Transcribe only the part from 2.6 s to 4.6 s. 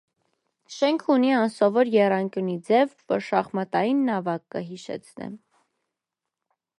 ձեւ, որ շախմատային նաւակ